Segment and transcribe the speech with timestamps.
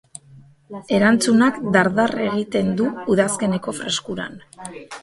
[0.99, 4.43] Erantzunak dar-dar egiten du udazkeneko freskuran.